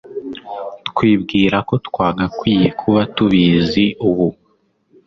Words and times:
twibwira 0.89 1.57
ko 1.67 1.75
twagakwiye 1.87 2.67
kuba 2.79 3.01
tubizi 3.15 3.85
ubu 4.07 4.27